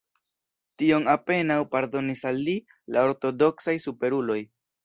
Tion 0.81 1.05
apenaŭ 1.13 1.59
pardonis 1.75 2.25
al 2.31 2.41
li 2.49 2.57
la 2.97 3.07
ortodoksaj 3.11 3.79
superuloj. 3.89 4.41